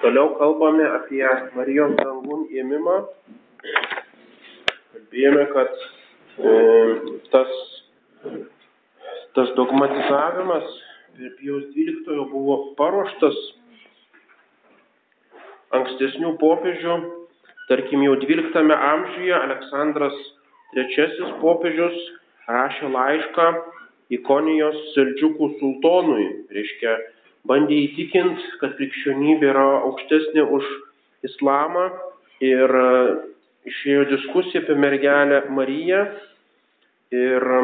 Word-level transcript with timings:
Toliau 0.00 0.32
kalbame 0.40 0.86
apie 0.96 1.26
Marijos 1.52 1.92
dangun 1.98 2.46
ėmimą. 2.56 2.94
Kalbėjome, 4.94 5.42
kad 5.52 5.74
e, 6.40 6.54
tas, 7.34 7.52
tas 9.36 9.52
dogmatizavimas 9.58 10.72
Pijaus 11.20 11.68
12 11.76 12.16
buvo 12.32 12.56
paruoštas 12.80 13.36
ankstesnių 15.76 16.32
popiežių. 16.40 16.96
Tarkim, 17.68 18.00
jau 18.08 18.16
12 18.24 18.72
amžiuje 18.72 19.36
Aleksandras 19.36 20.16
III 20.80 21.34
popiežius 21.44 22.00
rašė 22.48 22.88
laišką 22.96 23.52
Ikonijos 24.16 24.80
Seldžiukų 24.96 25.54
sultonui, 25.60 26.30
reiškia 26.56 26.96
bandė 27.48 27.76
įtikint, 27.86 28.40
kad 28.60 28.74
krikščionybė 28.78 29.50
yra 29.52 29.66
aukštesnė 29.88 30.44
už 30.56 30.66
islamą 31.26 31.86
ir 32.44 32.74
e, 32.80 32.88
išėjo 33.70 34.06
diskusija 34.14 34.62
apie 34.64 34.76
mergelę 34.80 35.42
Mariją 35.56 36.02
ir 37.16 37.48
e, 37.50 37.60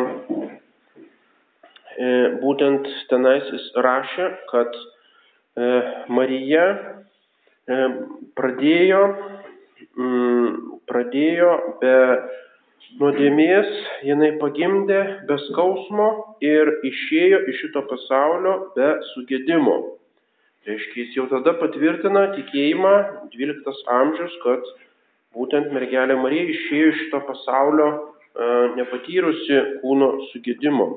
būtent 2.43 2.89
tenais 3.13 3.47
jis 3.53 3.67
rašė, 3.87 4.31
kad 4.53 4.77
e, 4.77 5.71
Marija 6.13 6.67
pradėjo, 8.39 9.01
pradėjo 10.87 11.55
be 11.81 11.95
nuodėmės 13.01 13.69
jinai 14.07 14.33
pagimdė 14.41 15.01
be 15.29 15.37
skausmo 15.49 16.09
ir 16.45 16.71
išėjo 16.87 17.43
iš 17.51 17.63
šito 17.65 17.83
pasaulio 17.91 18.57
be 18.77 18.91
sugėdimo. 19.13 19.77
Reiškia, 20.67 21.03
jis 21.05 21.17
jau 21.19 21.27
tada 21.31 21.55
patvirtina 21.61 22.25
tikėjimą 22.35 22.95
12 23.35 23.83
amžius, 23.99 24.33
kad 24.43 24.71
būtent 25.37 25.71
mergelė 25.75 26.17
Marija 26.19 26.49
išėjo 26.55 26.93
iš 26.93 27.03
šito 27.05 27.21
pasaulio 27.29 27.91
e, 27.91 27.99
nepatyrusi 28.79 29.61
kūno 29.83 30.11
sugėdimo. 30.33 30.89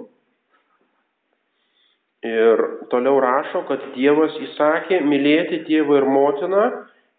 Ir 2.25 2.63
toliau 2.91 3.19
rašo, 3.23 3.61
kad 3.69 3.83
Dievas 3.95 4.33
įsakė 4.43 4.99
mylėti 5.07 5.61
tėvą 5.69 6.01
ir 6.01 6.07
motiną 6.11 6.63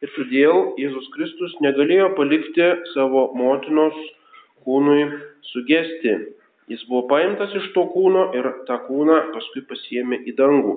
ir 0.05 0.11
todėl 0.17 0.75
Jėzus 0.81 1.07
Kristus 1.15 1.55
negalėjo 1.65 2.11
palikti 2.19 2.67
savo 2.93 3.31
motinos 3.37 3.97
kūnui 4.67 5.03
sugesti. 5.53 6.17
Jis 6.71 6.83
buvo 6.87 7.07
paimtas 7.11 7.55
iš 7.59 7.71
to 7.75 7.87
kūno 7.95 8.29
ir 8.39 8.47
tą 8.69 8.79
kūną 8.87 9.17
paskui 9.35 9.65
pasiemė 9.71 10.21
į 10.31 10.37
dangų. 10.39 10.75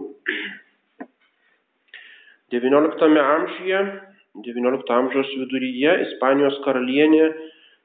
XIX 2.53 3.19
amžiuje, 3.21 3.81
XIX 4.45 4.95
amžiaus 4.97 5.33
viduryje 5.41 5.93
Ispanijos 6.07 6.59
karalienė 6.65 7.27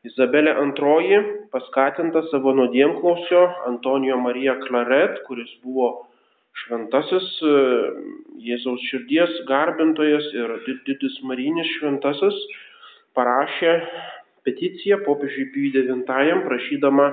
Izabelė 0.09 0.55
II 0.63 1.21
paskatinta 1.53 2.23
savo 2.31 2.53
nuodėmklausio 2.57 3.41
Antonijo 3.69 4.19
Marija 4.23 4.55
Claret, 4.63 5.19
kuris 5.27 5.51
buvo 5.65 5.89
šventasis 6.63 7.27
e, 7.43 7.55
Jėzaus 8.47 8.85
širdies 8.91 9.35
garbintojas 9.49 10.29
ir 10.37 10.55
didis 10.87 11.19
marinis 11.27 11.69
šventasis, 11.79 12.39
parašė 13.19 13.75
peticiją 14.47 15.01
popiežiui 15.07 15.51
Pijui 15.55 15.85
IX 15.87 16.45
prašydama 16.47 17.09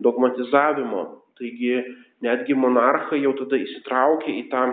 dogmatizavimo. 0.00 1.02
Taigi 1.40 1.74
netgi 2.24 2.54
monarchai 2.54 3.22
jau 3.24 3.32
tada 3.38 3.56
įsitraukė 3.60 4.32
į 4.42 4.48
tą 4.52 4.64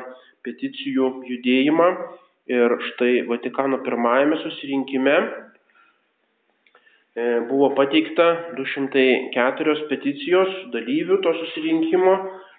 peticijų 0.48 1.12
judėjimą 1.28 1.90
ir 2.52 2.78
štai 2.92 3.28
Vatikano 3.28 3.78
pirmajame 3.84 4.40
susirinkime 4.44 5.16
e, 5.20 5.26
buvo 7.50 7.70
pateikta 7.76 8.28
204 8.60 9.88
peticijos 9.92 10.52
dalyvių 10.76 11.20
to 11.24 11.34
susirinkimo, 11.42 12.14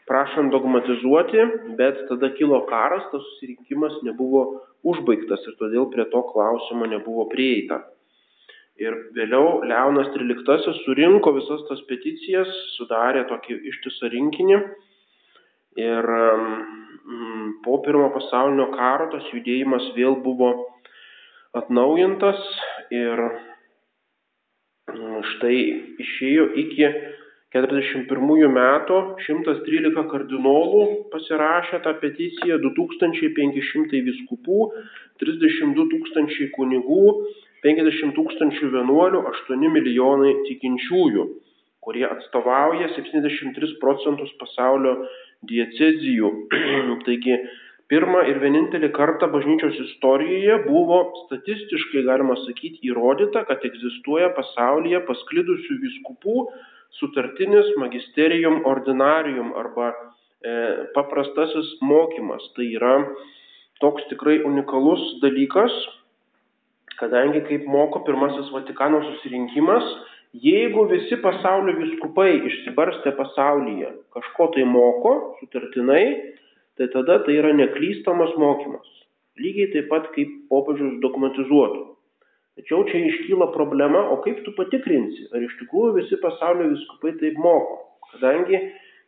prašant 0.08 0.52
dogmatizuoti, 0.52 1.40
bet 1.80 2.00
tada 2.08 2.32
kilo 2.36 2.62
karas, 2.68 3.04
tas 3.12 3.24
susirinkimas 3.32 4.00
nebuvo 4.08 4.44
užbaigtas 4.88 5.44
ir 5.48 5.56
todėl 5.60 5.88
prie 5.92 6.08
to 6.12 6.20
klausimo 6.32 6.88
nebuvo 6.88 7.28
prieita. 7.32 7.82
Ir 8.78 8.94
vėliau 9.16 9.58
Leonas 9.66 10.12
XIII 10.14 10.74
surinko 10.84 11.32
visas 11.34 11.64
tas 11.66 11.80
peticijas, 11.88 12.50
sudarė 12.76 13.24
tokį 13.30 13.56
ištisą 13.72 14.10
rinkinį. 14.12 14.58
Ir 15.82 16.06
mm, 16.06 17.48
po 17.64 17.78
pirmo 17.82 18.08
pasaulinio 18.14 18.68
karo 18.76 19.08
tas 19.14 19.26
judėjimas 19.34 19.90
vėl 19.96 20.14
buvo 20.22 20.52
atnaujintas 21.58 22.38
ir 22.94 23.24
mm, 24.94 25.20
štai 25.34 25.58
išėjo 26.06 26.46
iki 26.62 26.86
41 27.56 28.52
metų 28.52 28.96
113 29.24 30.06
kardinolų 30.12 30.82
pasirašė 31.12 31.82
tą 31.82 31.94
peticiją, 32.02 32.58
2500 32.62 34.02
viskupų, 34.06 34.70
32 35.22 35.86
tūkstančiai 35.94 36.50
kunigų 36.54 37.06
50 37.64 38.14
tūkstančių 38.16 38.72
vienuolių, 38.74 39.22
8 39.30 39.70
milijonai 39.74 40.34
tikinčiųjų, 40.48 41.24
kurie 41.84 42.04
atstovauja 42.08 42.90
73 42.94 43.78
procentus 43.82 44.30
pasaulio 44.40 44.94
diecezijų. 45.48 46.30
Taigi, 47.06 47.38
pirmą 47.90 48.24
ir 48.30 48.40
vienintelį 48.42 48.90
kartą 48.96 49.30
bažnyčios 49.32 49.78
istorijoje 49.86 50.58
buvo 50.66 51.00
statistiškai, 51.24 52.04
galima 52.08 52.36
sakyti, 52.44 52.82
įrodyta, 52.90 53.44
kad 53.48 53.64
egzistuoja 53.66 54.32
pasaulyje 54.36 55.02
pasklidusių 55.08 55.78
viskupų 55.86 56.46
sutartinis 56.98 57.74
magisterium 57.80 58.62
ordinarium 58.68 59.52
arba 59.58 59.92
e, 59.92 60.54
paprastasis 60.94 61.74
mokymas. 61.84 62.44
Tai 62.56 62.66
yra 62.78 62.94
toks 63.82 64.06
tikrai 64.10 64.40
unikalus 64.46 65.02
dalykas, 65.22 65.74
kadangi, 67.00 67.42
kaip 67.48 67.66
moko 67.66 68.02
pirmasis 68.06 68.50
Vatikano 68.52 69.00
susirinkimas, 69.06 69.84
jeigu 70.34 70.84
visi 70.90 71.16
pasaulio 71.22 71.76
viskupai 71.78 72.30
išsibarstę 72.50 73.14
pasaulyje 73.16 73.92
kažko 74.14 74.50
tai 74.54 74.64
moko 74.64 75.14
sutartinai, 75.40 76.04
tai 76.76 76.88
tada 76.94 77.20
tai 77.24 77.38
yra 77.40 77.52
neklystamas 77.54 78.34
mokymas. 78.38 78.88
Lygiai 79.38 79.70
taip 79.72 79.88
pat 79.92 80.10
kaip 80.16 80.34
popiežius 80.50 80.98
dogmatizuotų. 81.02 81.84
Tačiau 82.58 82.82
čia 82.90 83.04
iškyla 83.06 83.52
problema, 83.54 84.00
o 84.10 84.18
kaip 84.24 84.42
tu 84.42 84.50
patikrinsi, 84.56 85.28
ar 85.30 85.44
iš 85.46 85.54
tikrųjų 85.60 85.94
visi 86.00 86.18
pasaulio 86.18 86.72
viskupai 86.72 87.14
taip 87.20 87.38
moko. 87.38 87.76
Kadangi 88.10 88.58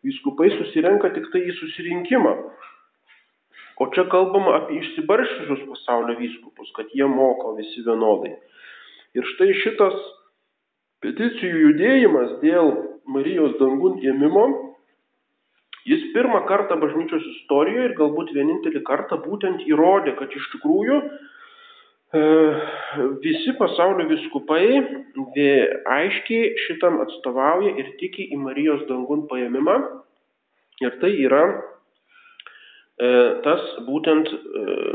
viskupai 0.07 0.53
susirenka 0.55 1.11
tik 1.17 1.27
tai 1.33 1.43
į 1.51 1.57
susirinkimą. 1.59 2.35
O 3.81 3.87
čia 3.95 4.05
kalbama 4.13 4.59
apie 4.59 4.77
išsibarščiusius 4.83 5.63
pasaulio 5.71 6.19
vyskupus, 6.19 6.69
kad 6.77 6.91
jie 6.93 7.07
moko 7.09 7.55
visi 7.57 7.81
vienodai. 7.87 8.35
Ir 9.17 9.29
štai 9.33 9.55
šitas 9.63 9.97
peticijų 11.01 11.63
judėjimas 11.65 12.35
dėl 12.45 12.75
Marijos 13.11 13.57
dangun 13.59 13.97
ėmimo, 14.05 14.45
jis 15.89 16.05
pirmą 16.15 16.43
kartą 16.51 16.77
bažnyčios 16.83 17.25
istorijoje 17.33 17.89
ir 17.89 17.97
galbūt 17.99 18.35
vienintelį 18.37 18.85
kartą 18.87 19.19
būtent 19.25 19.65
įrodė, 19.67 20.13
kad 20.21 20.37
iš 20.37 20.51
tikrųjų 20.53 21.01
e, 21.01 22.23
visi 23.25 23.57
pasaulio 23.59 24.11
viskupai 24.13 24.63
aiškiai 25.97 26.53
šitam 26.67 27.01
atstovauja 27.07 27.73
ir 27.81 27.95
tiki 28.03 28.29
į 28.29 28.45
Marijos 28.45 28.85
dangun 28.93 29.25
paėmimą. 29.33 29.81
Ir 30.85 31.01
tai 31.01 31.17
yra 31.25 31.45
tas 33.45 33.63
būtent 33.87 34.29
e, 34.29 34.39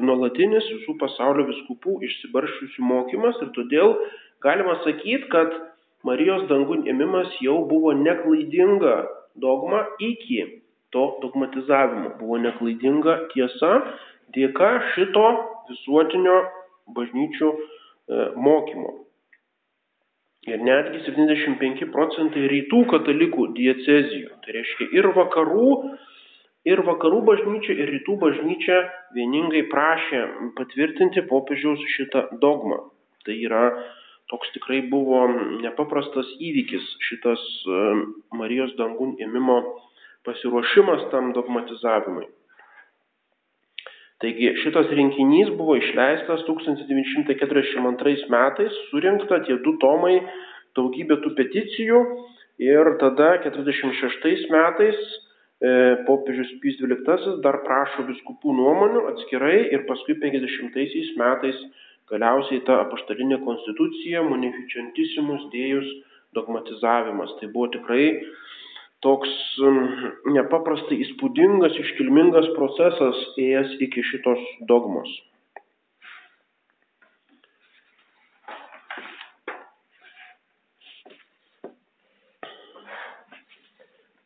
nuolatinis 0.06 0.66
visų 0.70 0.94
pasaulio 1.02 1.48
viskupų 1.48 1.98
išsibarščiusių 2.06 2.84
mokymas 2.86 3.40
ir 3.42 3.50
todėl 3.56 3.96
galima 4.46 4.76
sakyti, 4.84 5.26
kad 5.34 5.56
Marijos 6.06 6.44
dangun 6.52 6.84
ėmimas 6.86 7.32
jau 7.42 7.64
buvo 7.66 7.96
neklaidinga 7.98 8.98
dogma 9.42 9.82
iki 9.98 10.44
to 10.94 11.08
dogmatizavimo. 11.24 12.12
Buvo 12.20 12.38
neklaidinga 12.44 13.18
tiesa 13.34 13.72
dėka 14.38 14.70
šito 14.94 15.26
visuotinio 15.72 16.38
bažnyčių 16.94 17.50
e, 17.50 17.58
mokymo. 18.38 18.94
Ir 20.46 20.62
netgi 20.62 21.02
75 21.08 21.90
procentai 21.90 22.46
rytų 22.52 22.84
katalikų 22.92 23.48
diecezijų, 23.58 24.36
tai 24.46 24.60
reiškia 24.60 24.92
ir 24.94 25.10
vakarų 25.16 25.72
ir 26.66 26.82
vakarų 26.86 27.22
bažnyčia, 27.30 27.76
ir 27.78 27.92
rytų 27.94 28.18
bažnyčia 28.22 28.80
vieningai 29.16 29.66
prašė 29.72 30.22
patvirtinti 30.58 31.26
popiežiaus 31.30 31.84
šitą 31.96 32.28
dogmą. 32.42 32.82
Tai 33.26 33.36
yra 33.38 33.66
toks 34.32 34.50
tikrai 34.56 34.82
buvo 34.90 35.26
nepaprastas 35.62 36.30
įvykis 36.42 36.88
šitas 37.10 37.42
e, 37.42 37.84
Marijos 38.38 38.74
dangun 38.80 39.14
ėmimo 39.22 39.60
pasiruošimas 40.26 41.06
tam 41.12 41.32
dogmatizavimui. 41.38 42.26
Taigi 44.24 44.54
šitas 44.64 44.90
rinkinys 44.96 45.52
buvo 45.60 45.76
išleistas 45.78 46.46
1942 46.48 48.30
metais, 48.32 48.78
surinkta 48.90 49.42
tie 49.46 49.60
du 49.66 49.76
tomai, 49.84 50.16
daugybė 50.80 51.20
tų 51.22 51.34
peticijų 51.38 52.00
ir 52.64 52.90
tada 53.02 53.36
1946 53.44 54.50
metais 54.56 54.98
popiežius 56.08 56.52
Pys 56.62 56.82
XII 56.84 57.40
dar 57.46 57.62
prašo 57.64 58.04
viskupų 58.10 58.54
nuomonių 58.58 59.06
atskirai 59.14 59.72
ir 59.72 59.86
paskui 59.88 60.18
50 60.20 61.16
metais 61.20 61.62
galiausiai 62.12 62.62
ta 62.68 62.82
apaštalinė 62.84 63.40
konstitucija 63.46 64.24
munificentissimus 64.28 65.48
dėjus 65.54 65.88
dogmatizavimas. 66.36 67.38
Tai 67.40 67.50
buvo 67.54 67.70
tikrai 67.74 68.10
toks 69.06 69.32
nepaprastai 70.36 71.00
įspūdingas, 71.06 71.78
iškilmingas 71.82 72.52
procesas 72.58 73.22
ėjęs 73.40 73.78
iki 73.88 74.04
šitos 74.12 74.44
dogmos. 74.70 75.10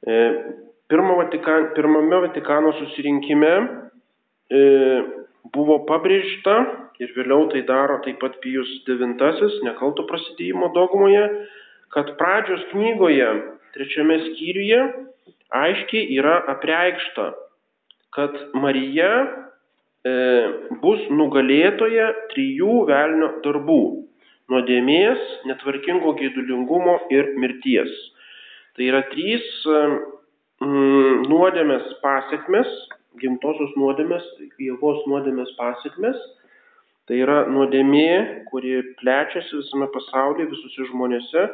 E, 0.09 0.15
Vatikan, 0.89 1.73
pirmame 1.75 2.17
Vatikano 2.25 2.71
susirinkime 2.73 3.51
e, 4.49 4.61
buvo 5.53 5.85
pabrėžta 5.85 6.55
ir 6.97 7.13
vėliau 7.13 7.45
tai 7.51 7.61
daro 7.61 7.99
taip 8.01 8.17
pat 8.19 8.39
Pijus 8.41 8.67
IX 8.89 9.61
nekalto 9.61 10.07
prasidėjimo 10.09 10.71
dogmoje, 10.73 11.27
kad 11.93 12.17
pradžios 12.17 12.65
knygoje 12.71 13.29
trečiame 13.75 14.17
skyriuje 14.25 14.81
aiškiai 15.53 16.09
yra 16.17 16.41
apreikšta, 16.57 17.33
kad 18.17 18.33
Marija 18.57 19.13
e, 19.21 20.13
bus 20.81 21.05
nugalėtoja 21.13 22.13
trijų 22.33 22.85
velnio 22.89 23.35
darbų- 23.45 23.83
nuodėmės, 24.49 25.21
netvarkingo 25.45 26.17
gėdulingumo 26.17 26.97
ir 27.13 27.35
mirties. 27.37 27.93
Tai 28.73 28.89
yra 28.89 29.03
trys 29.13 29.45
nuodėmės 30.63 31.87
pasiekmes, 32.03 32.69
gimtosios 33.21 33.71
nuodėmės, 33.79 34.25
jėgos 34.59 35.01
nuodėmės 35.07 35.55
pasiekmes. 35.59 36.19
Tai 37.09 37.17
yra 37.17 37.39
nuodėmė, 37.49 38.45
kuri 38.51 38.79
plečiasi 38.99 39.55
visame 39.57 39.87
pasaulyje, 39.93 40.51
visuose 40.51 40.89
žmonėse, 40.91 41.47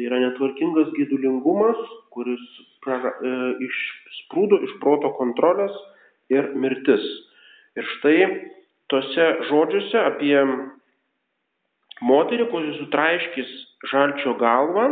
Tai 0.00 0.06
yra 0.06 0.16
netvarkingas 0.22 0.92
gydulingumas, 0.96 1.80
kuris 2.14 2.42
prara, 2.80 3.10
e, 3.20 3.32
išsprūdo 3.66 4.60
iš 4.64 4.76
proto 4.80 5.10
kontrolės 5.18 5.74
ir 6.32 6.52
mirtis. 6.56 7.02
Ir 7.76 7.88
štai 7.96 8.20
tose 8.88 9.26
žodžiuose 9.50 10.04
apie 10.12 10.36
moterį, 12.06 12.46
kuri 12.54 12.72
sutraiškis 12.78 13.50
žalčio 13.92 14.36
galvą, 14.40 14.86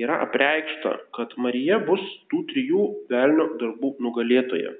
yra 0.00 0.20
apreikšta, 0.26 0.94
kad 1.16 1.34
Marija 1.38 1.80
bus 1.86 2.02
tų 2.32 2.44
trijų 2.52 2.84
velnio 3.12 3.48
darbų 3.60 3.94
nugalėtoja. 4.04 4.74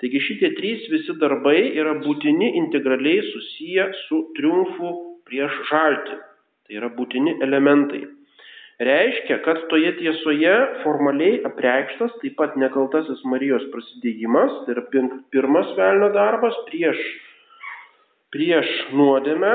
Taigi 0.00 0.20
šitie 0.20 0.52
trys 0.58 0.84
visi 0.92 1.16
darbai 1.20 1.58
yra 1.72 1.96
būtini 2.04 2.52
integraliai 2.60 3.24
susiję 3.30 3.88
su 4.06 4.26
triumfu 4.36 4.92
prieš 5.28 5.62
žaltį. 5.70 6.20
Tai 6.66 6.78
yra 6.80 6.92
būtini 6.92 7.38
elementai 7.46 8.04
reiškia, 8.78 9.38
kad 9.44 9.62
toje 9.70 9.92
tiesoje 10.00 10.54
formaliai 10.82 11.40
apreikštas 11.48 12.12
taip 12.20 12.36
pat 12.40 12.56
nekaltasis 12.60 13.22
Marijos 13.28 13.64
prasidėjimas, 13.72 14.52
tai 14.66 14.76
yra 14.76 14.84
pirmas 15.32 15.72
velnio 15.78 16.10
darbas 16.14 16.56
prieš, 16.68 17.00
prieš 18.34 18.68
nuodėmę, 18.92 19.54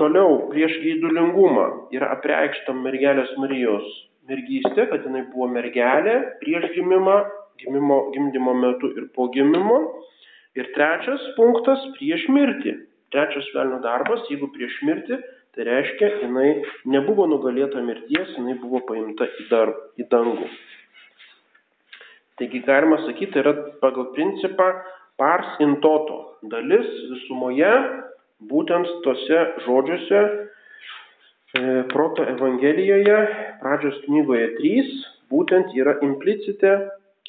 toliau 0.00 0.48
prieš 0.50 0.74
geidulingumą 0.82 1.66
yra 1.96 2.10
apreikšta 2.16 2.74
mergelės 2.76 3.30
Marijos 3.40 3.86
mergystė, 4.28 4.88
kad 4.90 5.06
jinai 5.06 5.22
buvo 5.30 5.46
mergelė 5.52 6.16
prieš 6.42 6.66
gimimą, 6.74 7.16
gimimo, 7.62 8.00
gimdymo 8.16 8.56
metu 8.58 8.90
ir 8.98 9.06
po 9.14 9.30
gimimo. 9.34 9.78
Ir 10.56 10.68
trečias 10.74 11.22
punktas 11.36 11.82
prieš 11.98 12.26
mirtį. 12.32 12.74
Trečias 13.14 13.48
velnio 13.54 13.78
darbas, 13.84 14.24
jeigu 14.32 14.48
prieš 14.52 14.76
mirtį, 14.88 15.20
Tai 15.56 15.64
reiškia, 15.64 16.08
jinai 16.20 16.50
nebuvo 16.92 17.24
nugalėta 17.30 17.80
mirties, 17.80 18.34
jinai 18.36 18.58
buvo 18.60 18.82
paimta 18.84 19.24
į, 19.24 19.44
dar, 19.48 19.70
į 19.96 20.04
dangų. 20.12 20.50
Taigi 22.36 22.60
galima 22.66 22.98
sakyti, 23.06 23.40
yra 23.40 23.54
pagal 23.80 24.10
principą 24.12 24.66
pars 25.16 25.54
in 25.64 25.78
toto. 25.80 26.18
Dalis 26.52 26.90
visumoje, 27.14 27.70
būtent 28.40 28.88
tose 29.04 29.42
žodžiuose, 29.64 30.22
e, 31.56 31.62
proto 31.92 32.26
Evangelijoje, 32.28 33.18
pradžios 33.62 34.00
knygoje 34.04 34.48
3, 34.58 34.96
būtent 35.32 35.72
yra 35.76 35.96
implicite 36.04 36.74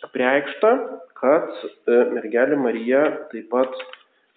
apreikšta, 0.03 0.73
kad 1.17 1.47
e, 1.53 2.01
mergelė 2.13 2.59
Marija 2.59 3.05
taip 3.31 3.49
pat 3.53 3.73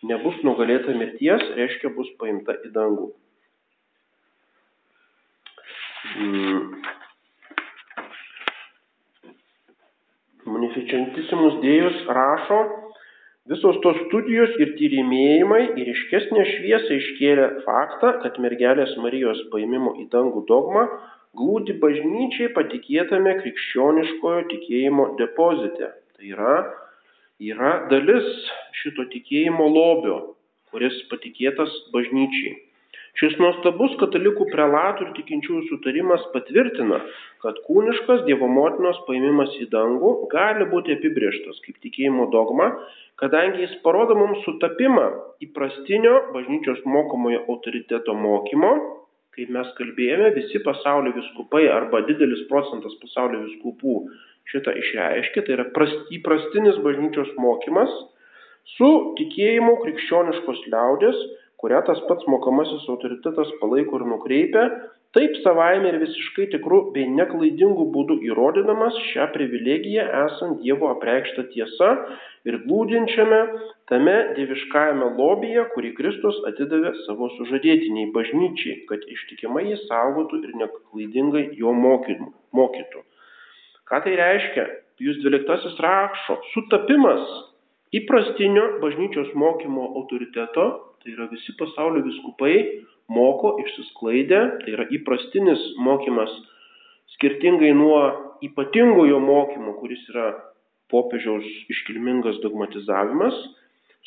nebus 0.07 0.39
nugalėta 0.47 0.95
mirties, 0.97 1.43
reiškia 1.59 1.93
bus 1.97 2.09
paimta 2.21 2.57
į 2.65 2.73
dangų. 2.77 3.11
Mm. 6.21 6.71
Munificentissimus 10.51 11.61
Dėjus 11.63 11.99
rašo, 12.09 12.61
visos 13.51 13.79
tos 13.83 13.97
studijos 14.07 14.53
ir 14.63 14.77
tyrimėjimai 14.79 15.63
ir 15.83 15.89
iškesnė 15.91 16.45
šviesa 16.53 16.97
iškėlė 16.97 17.47
faktą, 17.65 18.13
kad 18.23 18.39
mergelės 18.43 18.93
Marijos 19.03 19.41
paimimo 19.51 19.97
į 19.99 20.07
dangų 20.13 20.45
dogma 20.51 20.85
glūdi 21.39 21.75
bažnyčiai 21.83 22.53
patikėtame 22.55 23.35
krikščioniškojo 23.41 24.47
tikėjimo 24.53 25.09
depozite. 25.19 25.91
Tai 26.15 26.31
yra, 26.31 26.57
yra 27.53 27.75
dalis 27.91 28.31
šito 28.83 29.07
tikėjimo 29.13 29.67
lobio, 29.75 30.19
kuris 30.71 31.03
patikėtas 31.11 31.75
bažnyčiai. 31.95 32.55
Šis 33.19 33.35
nuostabus 33.43 33.97
katalikų 34.01 34.47
prelatų 34.53 35.07
ir 35.07 35.11
tikinčiųjų 35.17 35.65
sutarimas 35.67 36.23
patvirtina, 36.35 37.01
kad 37.43 37.59
kūniškas 37.67 38.23
Dievo 38.29 38.47
motinos 38.51 39.01
paimimas 39.09 39.57
į 39.59 39.67
dangų 39.73 40.13
gali 40.33 40.69
būti 40.71 40.95
apibrieštas 40.95 41.59
kaip 41.65 41.81
tikėjimo 41.83 42.29
dogma, 42.35 42.71
kadangi 43.21 43.67
jis 43.67 43.75
parodo 43.85 44.15
mums 44.19 44.45
sutapimą 44.47 45.09
įprastinio 45.47 46.15
bažnyčios 46.37 46.81
mokomojo 46.87 47.43
autoriteto 47.49 48.15
mokymo, 48.15 48.73
kaip 49.35 49.51
mes 49.57 49.69
kalbėjome, 49.79 50.31
visi 50.39 50.63
pasaulio 50.63 51.13
viskupai 51.17 51.67
arba 51.73 52.05
didelis 52.07 52.47
procentas 52.49 52.95
pasaulio 53.03 53.43
viskupų 53.49 53.99
šitą 54.51 54.75
išreiškia, 54.79 55.45
tai 55.47 55.59
yra 55.59 55.67
įprastinis 56.17 56.81
bažnyčios 56.87 57.35
mokymas 57.39 57.93
su 58.77 58.91
tikėjimu 59.19 59.77
krikščioniškos 59.83 60.67
liaudės 60.73 61.21
kurią 61.61 61.83
tas 61.87 62.01
pats 62.09 62.27
mokamasis 62.31 62.89
autoritetas 62.89 63.51
palaiko 63.61 64.01
ir 64.01 64.07
nukreipia, 64.09 64.65
taip 65.17 65.35
savaime 65.45 65.91
ir 65.91 65.99
visiškai 66.01 66.47
tikrų 66.55 66.81
bei 66.95 67.05
neklaidingų 67.11 67.87
būdų 67.95 68.17
įrodydamas 68.31 68.97
šią 69.11 69.27
privilegiją 69.35 70.07
esant 70.25 70.63
Dievo 70.65 70.89
apreikštą 70.95 71.49
tiesą 71.53 71.91
ir 72.49 72.61
glūdinčiame 72.65 73.41
tame 73.91 74.17
dieviškajame 74.39 75.11
lobyje, 75.19 75.67
kurį 75.75 75.93
Kristus 75.99 76.39
atidavė 76.49 76.95
savo 77.05 77.29
sužadėtiniai 77.37 78.09
bažnyčiai, 78.15 78.85
kad 78.89 79.05
ištikimai 79.17 79.67
jį 79.69 79.81
saugotų 79.85 80.45
ir 80.47 80.57
neklaidingai 80.63 81.47
jo 81.61 81.75
mokytų. 81.77 83.05
Ką 83.91 84.05
tai 84.05 84.15
reiškia? 84.17 84.69
Jūs 85.01 85.19
dvyliktasis 85.23 85.79
rašo, 85.81 86.37
sutapimas 86.53 87.25
įprastinio 87.97 88.77
bažnyčios 88.83 89.33
mokymo 89.35 89.89
autoriteto 89.99 90.67
tai 91.03 91.15
yra 91.17 91.29
visi 91.33 91.55
pasaulio 91.59 92.05
viskupai 92.07 92.57
moko 93.11 93.57
išsisklaidę, 93.65 94.41
tai 94.63 94.75
yra 94.77 94.87
įprastinis 94.97 95.63
mokymas, 95.83 96.33
skirtingai 97.17 97.73
nuo 97.77 98.01
ypatingojo 98.47 99.19
mokymo, 99.25 99.75
kuris 99.81 100.03
yra 100.13 100.29
popiežiaus 100.91 101.47
iškilmingas 101.73 102.41
dogmatizavimas, 102.45 103.37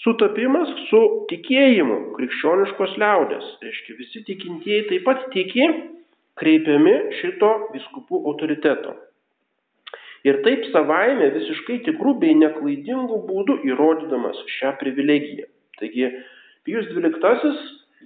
sutapimas 0.04 0.70
su 0.90 1.02
tikėjimu 1.32 1.98
krikščioniškos 2.18 2.96
liaudės. 3.02 3.50
Reiškia, 3.64 3.98
visi 4.00 4.24
tikintieji 4.28 4.88
taip 4.92 5.08
pat 5.08 5.26
tiki, 5.36 5.68
kreipiami 6.40 6.94
šito 7.20 7.52
viskupų 7.74 8.24
autoriteto. 8.32 8.96
Ir 10.24 10.40
taip 10.46 10.64
savaime 10.72 11.28
visiškai 11.36 11.82
tikrų 11.88 12.16
bei 12.22 12.36
neklaidingų 12.40 13.20
būdų 13.28 13.58
įrodydamas 13.68 14.40
šią 14.56 14.72
privilegiją. 14.80 15.50
Taigi 15.82 16.08
Pijus 16.64 16.88
XII 16.96 17.54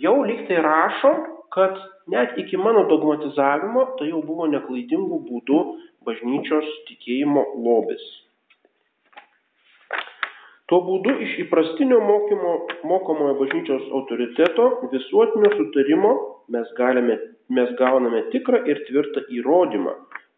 jau 0.02 0.16
lygtai 0.26 0.62
rašo, 0.66 1.12
kad 1.54 1.78
net 2.10 2.38
iki 2.42 2.58
mano 2.58 2.86
dogmatizavimo 2.90 3.84
tai 4.00 4.10
jau 4.12 4.22
buvo 4.26 4.48
neklaidingų 4.54 5.20
būdų 5.28 5.60
bažnyčios 6.08 6.72
tikėjimo 6.88 7.44
lobis. 7.66 8.04
Tuo 10.68 10.82
būdu 10.84 11.14
iš 11.24 11.38
įprastinio 11.46 12.02
mokymo, 12.04 12.54
mokomojo 12.90 13.38
bažnyčios 13.40 13.86
autoriteto 14.00 14.66
visuotinio 14.92 15.54
sutarimo 15.56 16.12
mes, 16.52 16.68
galime, 16.80 17.16
mes 17.56 17.72
gauname 17.80 18.26
tikrą 18.34 18.66
ir 18.68 18.82
tvirtą 18.90 19.24
įrodymą, 19.38 19.94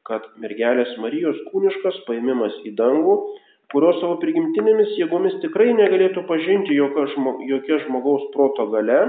kad 0.05 0.27
mergelės 0.43 0.91
Marijos 1.01 1.39
kūniškas 1.49 2.03
paėmimas 2.05 2.59
į 2.67 2.75
dangų, 2.77 3.15
kurios 3.73 3.99
savo 4.01 4.17
prigimtinėmis 4.21 4.95
jėgomis 4.97 5.39
tikrai 5.43 5.71
negalėtų 5.77 6.25
pažinti 6.29 6.75
jokia 6.77 7.79
žmogaus 7.85 8.29
proto 8.33 8.65
gale, 8.73 9.01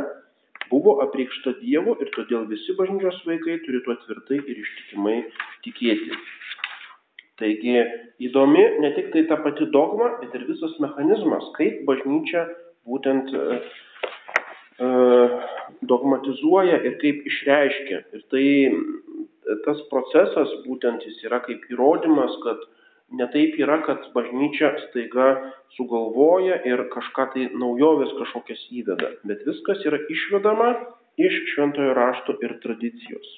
buvo 0.70 0.98
apreikšta 1.04 1.56
Dievo 1.60 1.96
ir 2.02 2.12
todėl 2.14 2.46
visi 2.50 2.76
bažnyčios 2.78 3.22
vaikai 3.26 3.58
turi 3.64 3.82
tuo 3.86 3.96
tvirtai 4.04 4.40
ir 4.40 4.62
ištikimai 4.64 5.16
tikėti. 5.66 6.18
Taigi 7.40 7.76
įdomi 8.28 8.64
ne 8.84 8.90
tik 8.96 9.12
tai 9.14 9.24
ta 9.30 9.38
pati 9.40 9.66
dogma, 9.72 10.10
bet 10.20 10.34
ir 10.36 10.44
visas 10.48 10.74
mechanizmas, 10.82 11.46
kaip 11.56 11.86
bažnyčia 11.88 12.44
būtent 12.88 13.32
e, 13.32 13.60
e, 14.84 14.90
dogmatizuoja 15.88 16.82
ir 16.84 16.98
kaip 17.00 17.24
išreiškia. 17.32 18.02
Ir 18.12 18.26
tai 18.32 18.44
tas 19.64 19.80
procesas 19.88 20.52
būtent 20.66 21.08
jis 21.08 21.24
yra 21.24 21.40
kaip 21.46 21.64
įrodymas, 21.72 22.36
kad 22.44 22.60
netaip 23.16 23.58
yra, 23.58 23.80
kad 23.86 24.06
bažnyčia 24.14 24.72
staiga 24.86 25.28
sugalvoja 25.76 26.60
ir 26.68 26.86
kažką 26.94 27.26
tai 27.34 27.46
naujovės 27.52 28.12
kažkokias 28.18 28.62
įveda, 28.82 29.14
bet 29.26 29.44
viskas 29.48 29.82
yra 29.86 30.00
išvedama 30.12 30.72
iš 31.20 31.38
šventojo 31.54 31.94
rašto 31.98 32.36
ir 32.44 32.56
tradicijos. 32.62 33.30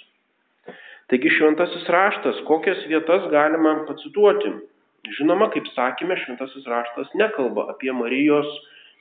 Taigi 1.13 1.33
šventasis 1.35 1.89
raštas, 1.93 2.45
kokias 2.49 2.85
vietas 2.89 3.27
galima 3.33 3.83
pacituoti? 3.89 4.53
Žinoma, 5.19 5.49
kaip 5.53 5.67
sakėme, 5.75 6.17
šventasis 6.23 6.69
raštas 6.69 7.11
nekalba 7.19 7.67
apie 7.73 7.93
Marijos 7.93 8.49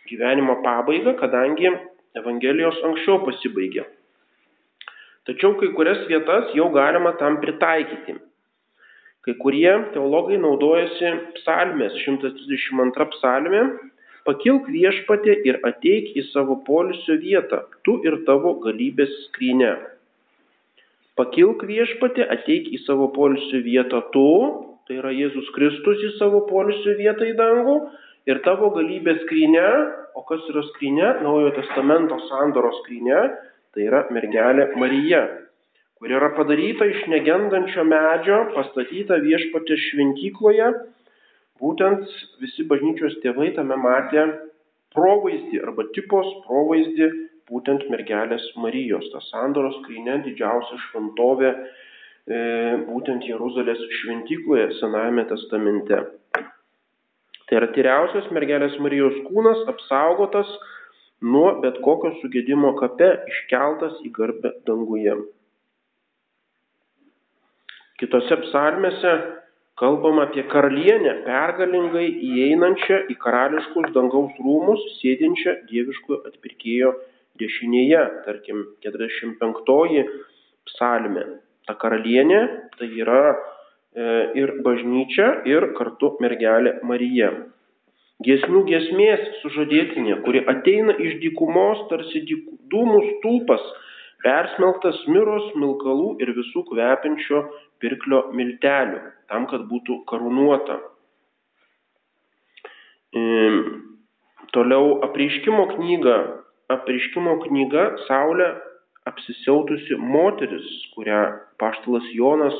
gyvenimo 0.09 0.57
pabaigą, 0.65 1.13
kadangi 1.19 1.69
Evangelijos 2.17 2.81
anksčiau 2.83 3.21
pasibaigė. 3.23 3.85
Tačiau 5.29 5.53
kai 5.59 5.69
kurias 5.77 6.01
vietas 6.09 6.49
jau 6.57 6.67
galima 6.73 7.13
tam 7.21 7.37
pritaikyti. 7.43 8.17
Kai 9.21 9.35
kurie 9.37 9.69
teologai 9.93 10.39
naudojasi 10.41 11.11
psalmės 11.37 11.93
132 12.01 13.05
psalmė, 13.13 13.61
pakilk 14.25 14.65
viešpatė 14.73 15.35
ir 15.45 15.59
ateik 15.67 16.15
į 16.17 16.23
savo 16.31 16.57
polisio 16.65 17.19
vietą, 17.21 17.61
tu 17.85 17.99
ir 18.01 18.17
tavo 18.25 18.55
galybės 18.63 19.13
skrynė. 19.27 19.75
Pakilk 21.19 21.61
viešpatė, 21.69 22.25
ateik 22.33 22.71
į 22.73 22.81
savo 22.87 23.11
polisio 23.13 23.61
vietą 23.61 24.01
tu, 24.15 24.27
tai 24.87 24.97
yra 24.97 25.11
Jėzus 25.13 25.53
Kristus 25.53 26.01
į 26.07 26.15
savo 26.17 26.41
polisio 26.49 26.95
vietą 26.97 27.27
į 27.29 27.35
dangų 27.37 27.77
ir 28.31 28.41
tavo 28.45 28.71
galybės 28.73 29.21
skryne, 29.27 29.67
o 30.17 30.25
kas 30.25 30.41
yra 30.49 30.65
skryne, 30.71 31.13
Naujojo 31.21 31.53
testamento 31.59 32.17
sandoros 32.25 32.81
skryne, 32.81 33.21
tai 33.75 33.85
yra 33.85 34.07
mergelė 34.09 34.71
Marija, 34.81 35.21
kuri 36.01 36.15
yra 36.17 36.31
padaryta 36.33 36.87
iš 36.89 37.03
negendančio 37.13 37.83
medžio, 37.85 38.37
pastatyta 38.55 39.19
viešpatė 39.21 39.75
šventykloje. 39.77 40.69
Būtent 41.61 42.07
visi 42.41 42.63
bažnyčios 42.65 43.19
tėvai 43.21 43.51
tame 43.53 43.75
matė 43.77 44.23
provaizdį 44.95 45.59
arba 45.61 45.83
tipos 45.93 46.31
provaizdį 46.47 47.09
būtent 47.51 47.85
mergelės 47.93 48.47
Marijos. 48.63 49.05
Ta 49.13 49.21
sandoros 49.27 49.77
skryne 49.83 50.15
didžiausia 50.25 50.79
šventovė 50.87 51.51
e, 51.53 51.59
būtent 52.87 53.27
Jeruzalės 53.29 53.83
šventykloje 53.99 54.71
Senajame 54.79 55.27
testamente. 55.29 55.99
Tai 57.45 57.59
yra 57.59 57.69
tyriausias 57.75 58.31
mergelės 58.33 58.79
Marijos 58.81 59.21
kūnas 59.27 59.61
apsaugotas 59.69 60.49
nuo 61.21 61.59
bet 61.61 61.77
kokio 61.85 62.15
sugėdimo 62.23 62.73
kape 62.81 63.11
iškeltas 63.35 64.01
į 64.01 64.15
garbę 64.17 64.55
danguje. 64.65 65.19
Kitose 68.01 68.33
psalmėse 68.47 69.11
kalbama 69.77 70.23
apie 70.25 70.41
karalienę 70.49 71.11
pergalingai 71.27 72.07
įeinančią 72.09 72.97
į 73.13 73.15
karališkus 73.21 73.91
dangaus 73.93 74.39
rūmus, 74.41 74.81
sėdinčią 74.97 75.53
dieviškojo 75.69 76.17
atpirkėjo 76.31 76.95
dešinėje, 77.41 78.01
tarkim, 78.25 78.63
45 78.87 80.01
psalmė. 80.71 81.27
Ta 81.69 81.77
karalienė 81.77 82.41
tai 82.79 82.89
yra 83.03 83.21
e, 83.29 83.37
ir 84.41 84.55
bažnyčia, 84.65 85.29
ir 85.53 85.69
kartu 85.77 86.15
mergelė 86.25 86.79
Marija. 86.81 87.29
Giesmių 88.25 88.63
giesmės 88.65 89.29
sužadėtinė, 89.43 90.23
kuri 90.25 90.41
ateina 90.49 90.97
iš 91.05 91.19
dykumos 91.21 91.85
tarsi 91.93 92.25
dūmų 92.25 93.05
stulpas, 93.11 93.61
persmelktas 94.25 94.99
miros, 95.11 95.47
milkalų 95.59 96.15
ir 96.23 96.33
visų 96.37 96.65
kvepinčio 96.69 97.45
pirklio 97.81 98.27
miltelių, 98.37 99.01
tam, 99.31 99.47
kad 99.49 99.65
būtų 99.69 100.01
karūnuota. 100.09 100.77
E, 103.11 103.23
toliau 104.55 104.99
apreiškimo 105.07 105.65
knyga 105.75 106.19
apreiškimo 106.71 107.37
knyga 107.45 107.85
Saulė 108.07 108.49
apsisiautusi 109.09 109.97
moteris, 109.97 110.67
kurią 110.95 111.21
paštalas 111.61 112.07
Jonas 112.15 112.57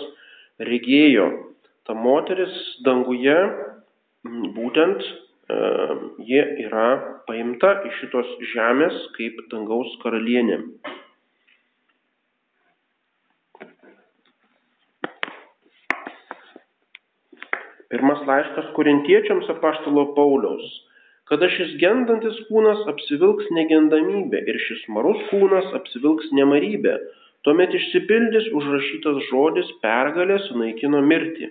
regėjo. 0.72 1.28
Ta 1.88 1.96
moteris 1.98 2.56
danguje 2.86 3.36
būtent 4.58 5.04
e, 5.06 5.12
ji 6.30 6.42
yra 6.66 6.88
paimta 7.30 7.76
iš 7.90 8.02
šitos 8.04 8.34
žemės 8.54 8.98
kaip 9.18 9.40
dangaus 9.54 9.94
karalienė. 10.04 10.60
Pirmas 17.92 18.24
laiškas 18.28 18.72
korintiečiams 18.78 19.50
apaštalo 19.52 20.10
Pauliaus 20.16 20.72
kada 21.32 21.48
šis 21.48 21.78
gendantis 21.80 22.36
kūnas 22.50 22.82
apsivilks 22.92 23.48
negendamybę 23.56 24.42
ir 24.52 24.58
šis 24.66 24.82
marus 24.92 25.20
kūnas 25.30 25.70
apsivilks 25.78 26.28
nemarybę, 26.36 26.98
tuomet 27.48 27.72
išsipildys 27.78 28.50
užrašytas 28.60 29.22
žodis 29.30 29.70
pergalė 29.86 30.42
sunaikino 30.50 31.00
mirtį. 31.08 31.48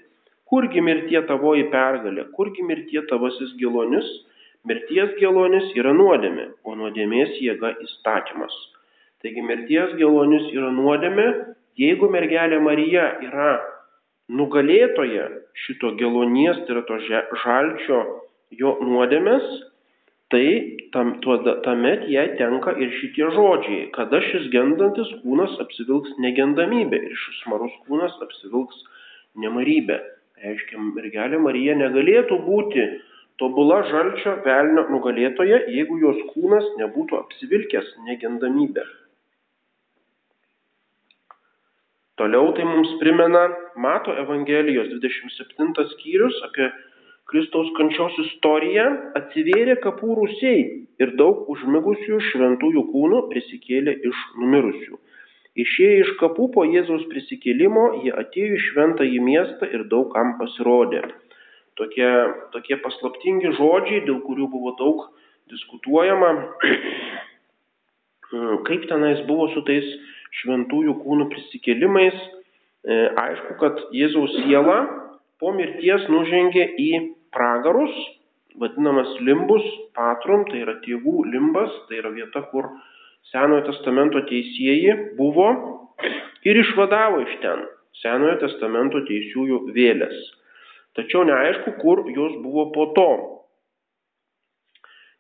Kurgi 0.53 0.83
mirtie 0.85 1.23
tavoji 1.31 1.65
pergalė, 1.73 2.27
kurgi 2.37 2.67
mirtie 2.69 3.01
tavasis 3.09 3.55
gilonis, 3.63 4.05
mirties 4.69 5.17
gilonis 5.23 5.73
yra 5.81 5.97
nuodėmė, 5.97 6.51
o 6.69 6.77
nuodėmės 6.77 7.41
jėga 7.41 7.73
įstatymas. 7.87 8.53
Taigi 9.25 9.47
mirties 9.49 9.97
gilonis 9.97 10.51
yra 10.53 10.69
nuodėmė, 10.77 11.29
jeigu 11.81 12.13
mergelė 12.13 12.61
Marija 12.61 13.15
yra 13.31 13.55
nugalėtoja 14.31 15.27
šito 15.65 15.95
gelonies, 16.01 16.63
tai 16.67 16.77
yra 16.77 16.85
to 16.89 16.99
žalčio 17.43 17.99
jo 18.61 18.77
nuodėmės, 18.85 19.49
tai 20.31 20.45
tam, 20.95 21.17
tuo, 21.25 21.37
tamet 21.65 22.07
jai 22.11 22.29
tenka 22.39 22.77
ir 22.79 22.93
šitie 23.01 23.27
žodžiai, 23.35 23.89
kada 23.97 24.23
šis 24.29 24.47
gendantis 24.55 25.11
kūnas 25.25 25.57
apsivilks 25.65 26.15
negendamybę 26.23 27.03
ir 27.11 27.19
šis 27.25 27.43
marus 27.51 27.75
kūnas 27.89 28.15
apsivilks 28.23 28.85
nemarybę. 29.43 29.99
Reiškia, 30.41 30.79
mergelė 30.97 31.41
Marija 31.43 31.75
negalėtų 31.77 32.39
būti 32.47 32.87
tobula 33.43 33.83
žalčio 33.91 34.39
velnio 34.47 34.87
nugalėtoja, 34.93 35.65
jeigu 35.75 35.99
jos 36.01 36.23
kūnas 36.33 36.71
nebūtų 36.81 37.19
apsivilkęs 37.19 37.93
negendamybę. 38.07 38.87
Toliau 42.21 42.53
tai 42.53 42.65
mums 42.69 42.91
primena 43.01 43.49
Mato 43.81 44.13
Evangelijos 44.13 44.89
27 44.93 45.73
skyrius 45.93 46.37
apie 46.45 46.67
Kristaus 47.33 47.71
kančios 47.79 48.19
istorija 48.21 48.85
atsivėrė 49.17 49.79
kapų 49.81 50.17
rūsiai 50.19 50.59
ir 51.01 51.15
daug 51.21 51.49
užmigusių 51.55 52.19
šventųjų 52.27 52.83
kūnų 52.91 53.23
prisikėlė 53.31 53.95
iš 54.11 54.21
numirusių. 54.43 55.01
Išėję 55.65 55.97
iš 56.03 56.13
kapų 56.21 56.51
po 56.59 56.67
Jėzaus 56.69 57.09
prisikėlimo, 57.09 57.87
jie 58.05 58.13
atėjo 58.13 58.53
į 58.59 58.63
šventąjį 58.67 59.25
miestą 59.31 59.73
ir 59.73 59.89
daug 59.89 60.13
kam 60.13 60.37
pasirodė. 60.43 61.07
Tokie, 61.81 62.13
tokie 62.53 62.83
paslaptingi 62.85 63.57
žodžiai, 63.57 64.05
dėl 64.05 64.21
kurių 64.29 64.53
buvo 64.53 64.77
daug 64.77 65.07
diskutuojama, 65.49 66.37
kaip 68.69 68.89
tenais 68.93 69.25
buvo 69.25 69.49
su 69.57 69.65
tais 69.65 69.89
šventųjų 70.41 70.95
kūnų 71.03 71.27
prisikėlimais. 71.33 72.17
E, 72.81 73.01
aišku, 73.23 73.57
kad 73.61 73.81
Jėzaus 73.97 74.37
siela 74.45 74.79
po 75.41 75.53
mirties 75.57 76.07
nužengė 76.13 76.67
į 76.81 76.91
pragarus, 77.35 77.93
vadinamas 78.61 79.11
limbus 79.25 79.67
patrum, 79.97 80.47
tai 80.49 80.63
yra 80.65 80.79
tėvų 80.85 81.27
limbas, 81.33 81.75
tai 81.89 82.01
yra 82.03 82.15
vieta, 82.15 82.45
kur 82.53 82.71
Senojo 83.31 83.67
testamento 83.69 84.23
teisėjai 84.27 84.95
buvo 85.19 85.51
ir 86.49 86.57
išvadavo 86.63 87.21
iš 87.27 87.35
ten 87.43 87.67
Senojo 88.01 88.39
testamento 88.41 89.03
teisiųjų 89.05 89.61
vėlės. 89.77 90.17
Tačiau 90.97 91.23
neaišku, 91.29 91.77
kur 91.83 92.03
jos 92.11 92.39
buvo 92.43 92.71
po 92.75 92.87
to. 92.97 93.11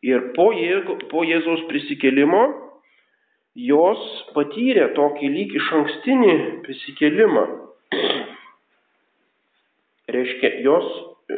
Ir 0.07 0.31
po, 0.37 0.49
Jėgo, 0.57 0.97
po 1.13 1.23
Jėzaus 1.29 1.67
prisikėlimo 1.69 2.41
jos 3.59 4.03
patyrė 4.35 4.91
tokį 4.95 5.31
lyg 5.35 5.55
iš 5.59 5.73
ankstinį 5.81 6.35
prisikėlimą. 6.67 7.45
Reiškia, 10.11 10.53
jos 10.65 10.87
e, 11.31 11.37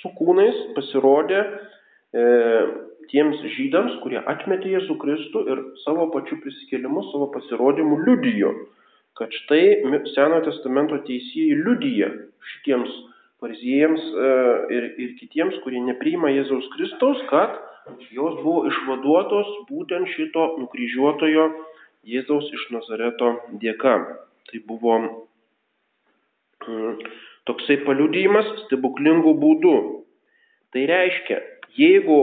su 0.00 0.10
kūnais 0.18 0.56
pasirodė 0.76 1.40
e, 1.40 2.24
tiems 3.12 3.40
žydams, 3.56 3.98
kurie 4.02 4.20
atmetė 4.20 4.74
Jėzų 4.74 4.96
Kristų 5.00 5.44
ir 5.52 5.62
savo 5.84 6.08
pačių 6.12 6.40
prisikėlimu, 6.44 7.04
savo 7.12 7.30
pasirodymu 7.32 8.00
liudijo, 8.04 8.52
kad 9.18 9.32
štai 9.44 9.84
Senojo 10.12 10.44
testamento 10.48 10.98
teisėjai 11.06 11.60
liudyja 11.60 12.10
šitiems 12.54 12.92
fariziejams 13.44 14.00
e, 14.00 14.32
ir, 14.76 14.90
ir 15.00 15.14
kitiems, 15.20 15.60
kurie 15.64 15.80
nepriima 15.84 16.32
Jėzaus 16.32 16.68
Kristaus, 16.76 17.20
kad 17.32 17.56
jos 18.14 18.34
buvo 18.42 18.64
išvaduotos 18.70 19.50
būtent 19.68 20.08
šito 20.14 20.54
nukryžiuotojo 20.60 21.48
Jėzaus 22.04 22.50
iš 22.52 22.64
Nazareto 22.72 23.30
dėka. 23.60 23.94
Tai 24.48 24.58
buvo 24.68 24.96
mm, 25.00 26.96
toksai 27.48 27.78
paliudijimas 27.86 28.48
stebuklingų 28.64 29.32
būdų. 29.40 29.76
Tai 30.74 30.82
reiškia, 30.90 31.38
jeigu 31.78 32.20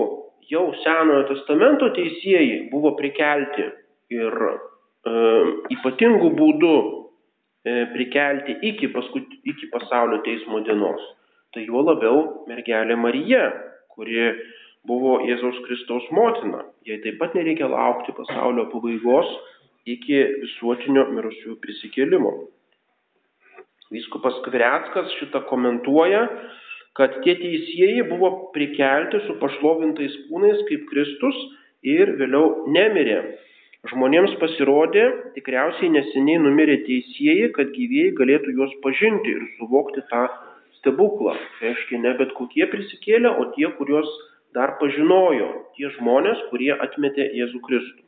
jau 0.51 0.65
Senojo 0.83 1.23
testamento 1.31 1.89
teisėjai 1.95 2.67
buvo 2.71 2.93
prikelti 2.99 3.69
ir 4.11 4.37
e, 4.45 5.13
ypatingų 5.77 6.29
būdų 6.37 6.75
e, 6.81 7.75
prikelti 7.93 8.57
iki, 8.69 8.91
paskut, 8.93 9.29
iki 9.47 9.69
pasaulio 9.73 10.19
teismo 10.25 10.59
dienos, 10.67 11.01
tai 11.55 11.63
juo 11.65 11.85
labiau 11.85 12.45
mergelė 12.49 12.97
Marija, 12.99 13.47
kuri 13.95 14.33
buvo 14.87 15.19
Jėzaus 15.27 15.59
Kristaus 15.65 16.07
motina. 16.15 16.63
Jai 16.87 16.99
taip 17.03 17.19
pat 17.21 17.35
nereikia 17.37 17.69
laukti 17.69 18.15
pasaulio 18.17 18.67
pabaigos 18.71 19.29
iki 19.89 20.17
visuotinio 20.43 21.07
mirusiųjų 21.13 21.57
prisikėlimo. 21.61 22.33
Vyskupas 23.91 24.37
Kviriackas 24.45 25.11
šitą 25.19 25.43
komentuoja, 25.49 26.23
kad 26.95 27.17
tie 27.25 27.35
teisėjai 27.39 28.05
buvo 28.09 28.31
prikelti 28.55 29.19
su 29.25 29.35
pašlovintais 29.41 30.15
kūnais 30.29 30.61
kaip 30.69 30.85
Kristus 30.91 31.37
ir 31.83 32.13
vėliau 32.19 32.67
nemirė. 32.71 33.19
Žmonėms 33.89 34.35
pasirodė, 34.37 35.07
tikriausiai 35.35 35.89
neseniai 35.89 36.41
numirė 36.43 36.77
teisėjai, 36.85 37.49
kad 37.55 37.71
gyvėjai 37.73 38.11
galėtų 38.19 38.53
juos 38.59 38.75
pažinti 38.83 39.33
ir 39.33 39.47
suvokti 39.57 40.03
tą 40.11 40.27
stebuklą. 40.77 41.33
Tai 41.33 41.71
reiškia, 41.71 42.01
ne 42.03 42.13
bet 42.19 42.35
kokie 42.37 42.67
prisikėlė, 42.69 43.31
o 43.41 43.47
tie, 43.55 43.65
kuriuos 43.79 44.11
dar 44.55 44.77
pažinojo 44.79 45.49
tie 45.77 45.89
žmonės, 45.97 46.47
kurie 46.51 46.71
atmetė 46.75 47.27
Jėzų 47.39 47.61
Kristų. 47.67 48.03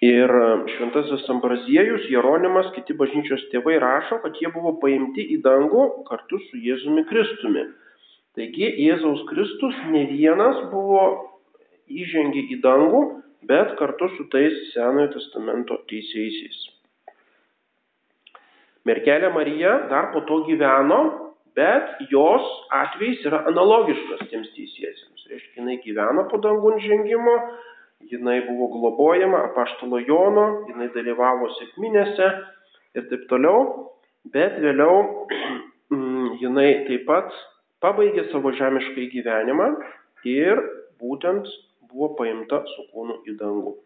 Ir 0.00 0.32
šventasis 0.76 1.26
Ambraziejus, 1.28 2.06
Jeronimas, 2.08 2.70
kiti 2.72 2.94
bažnyčios 2.96 3.42
tėvai 3.52 3.76
rašo, 3.82 4.22
kad 4.22 4.38
jie 4.40 4.48
buvo 4.54 4.72
paimti 4.80 5.26
į 5.34 5.42
dangų 5.44 6.06
kartu 6.08 6.40
su 6.46 6.56
Jėzumi 6.56 7.04
Kristumi. 7.10 7.66
Taigi 8.38 8.70
Jėzaus 8.86 9.26
Kristus 9.28 9.76
ne 9.92 10.06
vienas 10.08 10.62
buvo 10.72 11.02
įžengė 11.90 12.46
į 12.54 12.60
dangų, 12.64 13.02
bet 13.50 13.74
kartu 13.76 14.08
su 14.16 14.24
tais 14.32 14.56
Senojo 14.72 15.10
testamento 15.18 15.76
teisėjaisiais. 15.90 16.62
Merkelė 18.88 19.28
Marija 19.34 19.74
dar 19.90 20.14
po 20.14 20.24
to 20.24 20.40
gyveno 20.46 21.00
bet 21.56 22.04
jos 22.12 22.46
atvejs 22.74 23.24
yra 23.28 23.42
analogiškas 23.50 24.28
tiems 24.30 24.50
teisiesiems. 24.56 25.26
Reiškia, 25.30 25.60
jinai 25.60 25.76
gyveno 25.84 26.26
po 26.30 26.40
dangų 26.42 26.76
žengimo, 26.82 27.36
jinai 28.10 28.40
buvo 28.48 28.70
globojama 28.74 29.44
apaštalo 29.50 30.00
Jono, 30.06 30.46
jinai 30.70 30.90
dalyvavo 30.94 31.50
sėkminėse 31.58 32.30
ir 32.98 33.06
taip 33.10 33.26
toliau, 33.30 33.90
bet 34.34 34.58
vėliau 34.62 35.26
mm, 35.94 36.38
jinai 36.42 36.68
taip 36.88 37.06
pat 37.10 37.34
pabaigė 37.84 38.28
savo 38.30 38.52
žemiškai 38.56 39.10
gyvenimą 39.14 39.70
ir 40.28 40.60
būtent 41.00 41.48
buvo 41.90 42.12
paimta 42.18 42.62
su 42.74 42.86
kūnu 42.92 43.22
į 43.30 43.36
dangų. 43.40 43.76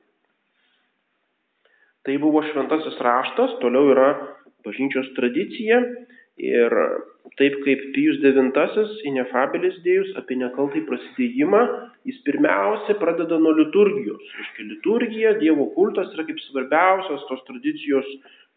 Tai 2.04 2.16
buvo 2.20 2.42
šventasis 2.44 2.98
raštas, 3.00 3.54
toliau 3.62 3.88
yra 3.94 4.08
bažnyčios 4.64 5.08
tradicija 5.16 5.80
Ir 6.42 6.72
taip 7.38 7.60
kaip 7.62 7.82
Pijus 7.94 8.18
IX 8.18 8.94
Inefabilis 9.06 9.76
dėjus 9.84 10.14
apie 10.18 10.34
nekaltai 10.38 10.82
prasidėjimą, 10.88 11.60
jis 12.10 12.18
pirmiausia 12.26 12.96
pradeda 12.98 13.38
nuo 13.38 13.52
liturgijos. 13.54 14.22
Iškia, 14.42 14.66
liturgija, 14.72 15.34
Dievo 15.38 15.68
kultas 15.76 16.10
yra 16.14 16.26
kaip 16.26 16.40
svarbiausias 16.48 17.22
tos 17.28 17.44
tradicijos 17.46 18.08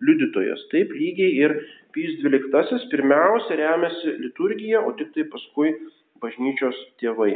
liudytojas. 0.01 0.65
Taip 0.73 0.89
lygiai 0.93 1.37
ir 1.37 1.53
Pijus 1.93 2.17
XII 2.25 2.89
pirmiausia 2.91 3.57
remiasi 3.61 4.17
liturgija, 4.25 4.81
o 4.81 4.93
tik 4.97 5.13
tai 5.13 5.27
paskui 5.29 5.73
bažnyčios 6.21 6.77
tėvai, 7.01 7.35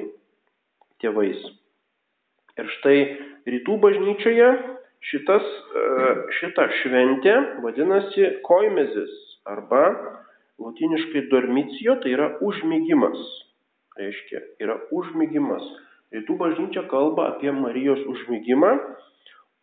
tėvais. 1.01 1.41
Ir 2.58 2.69
štai 2.77 2.97
rytų 3.49 3.77
bažnyčioje 3.82 4.49
šitas, 5.10 5.45
e, 5.45 5.86
šita 6.39 6.67
šventė 6.82 7.36
vadinasi 7.63 8.34
koimezis 8.45 9.13
arba 9.49 9.86
Latiniškai 10.62 11.28
dormicijo 11.32 11.97
tai 12.04 12.13
yra 12.15 12.28
užmygimas. 12.45 13.21
Reiškia, 14.00 14.41
yra 14.63 14.78
užmygimas. 14.93 15.63
Rytų 16.12 16.36
bažnyčia 16.39 16.84
kalba 16.91 17.30
apie 17.32 17.52
Marijos 17.56 18.02
užmygimą, 18.12 18.71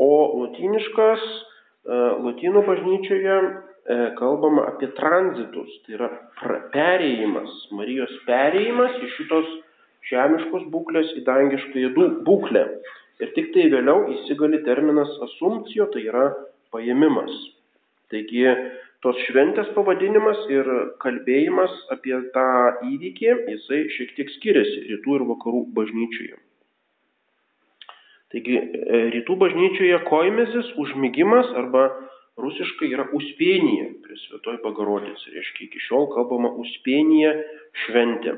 o 0.01 0.11
latiniškas, 0.43 1.25
e, 1.29 1.99
latino 2.25 2.63
bažnyčioje 2.65 3.37
e, 3.37 3.49
kalbama 4.19 4.65
apie 4.71 4.89
tranzitus, 4.97 5.71
tai 5.85 5.99
yra 5.99 6.09
perėjimas, 6.73 7.53
Marijos 7.77 8.15
perėjimas 8.29 8.97
iš 9.05 9.17
šitos 9.21 9.51
žemiškos 10.09 10.69
būklės 10.73 11.13
į 11.21 11.25
dangiškąją 11.29 11.93
būklę. 12.27 12.65
Ir 13.19 13.33
tik 13.37 13.53
tai 13.55 13.67
vėliau 13.73 14.07
įsigali 14.15 14.63
terminas 14.65 15.11
asumcijo, 15.27 15.89
tai 15.93 16.05
yra 16.07 16.29
paėmimas. 16.73 17.33
Taigi 18.13 18.45
tos 19.05 19.19
šventės 19.29 19.71
pavadinimas 19.77 20.41
ir 20.51 20.69
kalbėjimas 21.03 21.75
apie 21.95 22.17
tą 22.35 22.49
įvykį, 22.89 23.31
jisai 23.55 23.85
šiek 23.95 24.15
tiek 24.17 24.33
skiriasi 24.35 24.85
rytų 24.91 25.21
ir 25.21 25.27
vakarų 25.29 25.63
bažnyčioje. 25.77 26.39
Taigi 28.35 28.59
e, 28.59 29.01
rytų 29.15 29.39
bažnyčioje 29.41 30.03
koimezis, 30.11 30.75
užmygimas 30.83 31.49
arba 31.57 31.87
rusiškai 32.39 32.91
yra 32.93 33.07
uspėnija 33.17 33.89
prie 34.05 34.19
Svetoj 34.27 34.61
Bagarodės. 34.67 35.25
Reiškia, 35.33 35.71
iki 35.71 35.81
šiol 35.87 36.11
kalbama 36.13 36.53
uspėnija 36.61 37.33
šventė. 37.87 38.37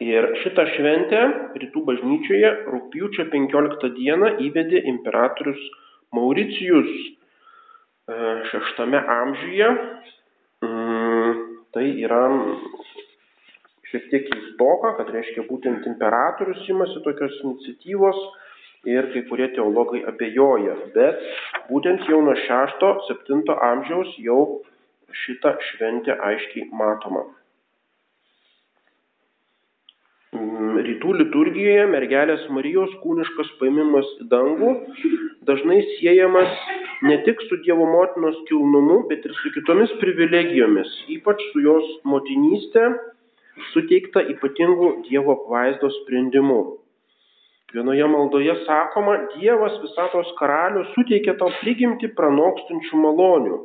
Ir 0.00 0.30
šitą 0.40 0.64
šventę 0.78 1.20
rytų 1.60 1.82
bažnyčioje 1.84 2.50
rūpjūčio 2.72 3.26
15 3.34 3.90
dieną 3.98 4.36
įvedė 4.46 4.80
imperatorius 4.88 5.60
Mauricijus 6.16 6.88
šeštame 8.50 9.00
amžiuje. 9.16 9.68
Mm, 10.64 11.32
tai 11.74 11.86
yra 12.04 12.22
šiek 13.90 14.06
tiek 14.10 14.28
keistoka, 14.28 14.94
kad 14.98 15.10
reiškia 15.14 15.46
būtent 15.48 15.86
imperatorius 15.88 16.68
imasi 16.70 17.02
tokios 17.04 17.38
iniciatyvos 17.42 18.20
ir 18.88 19.10
kai 19.12 19.22
kurie 19.28 19.50
teologai 19.56 20.02
abejoja, 20.08 20.76
bet 20.94 21.20
būtent 21.68 22.06
jau 22.08 22.20
nuo 22.24 22.36
6-7 22.46 23.56
amžiaus 23.70 24.14
jau 24.22 24.62
šita 25.24 25.56
šventė 25.70 26.16
aiškiai 26.16 26.68
matoma. 26.72 27.26
Mm, 30.30 30.76
rytų 30.86 31.16
liturgijoje 31.18 31.88
mergelės 31.90 32.44
Marijos 32.54 32.92
kūniškas 33.02 33.56
paimimas 33.58 34.06
į 34.22 34.28
dangų 34.30 34.74
dažnai 35.48 35.80
siejamas 35.96 36.52
ne 37.02 37.16
tik 37.24 37.40
su 37.48 37.56
Dievo 37.64 37.86
motinos 37.86 38.36
kilnumu, 38.48 38.98
bet 39.08 39.24
ir 39.24 39.32
su 39.40 39.52
kitomis 39.54 39.92
privilegijomis, 40.02 40.90
ypač 41.16 41.40
su 41.52 41.62
jos 41.64 41.88
motinystė, 42.12 42.84
suteikta 43.72 44.22
ypatingų 44.34 44.90
Dievo 45.08 45.36
apvaizdos 45.38 45.96
sprendimu. 46.02 46.60
Vienoje 47.72 48.06
maldoje 48.10 48.54
sakoma, 48.66 49.16
Dievas 49.36 49.76
visatos 49.84 50.32
karalius 50.40 50.90
suteikė 50.96 51.36
tau 51.40 51.52
prigimti 51.60 52.10
pranokstančių 52.18 53.02
malonių. 53.04 53.60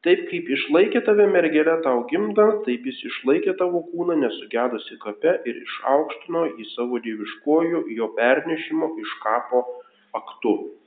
Taip 0.00 0.22
kaip 0.30 0.48
išlaikė 0.56 1.02
tave 1.04 1.26
mergelė 1.28 1.76
tau 1.84 2.06
gimdant, 2.08 2.62
taip 2.64 2.88
jis 2.88 3.02
išlaikė 3.10 3.52
tavo 3.60 3.84
kūną 3.92 4.16
nesugedusi 4.22 4.96
kape 5.04 5.36
ir 5.44 5.60
išaukštino 5.60 6.46
jį 6.56 6.68
savo 6.72 7.04
dieviškojų 7.04 7.84
jo 8.00 8.12
pernešimo 8.16 8.94
iš 9.04 9.16
kapo 9.26 9.66
aktu 10.16 10.79